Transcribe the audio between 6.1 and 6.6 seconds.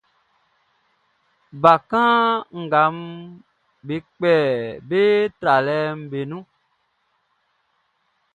be nun.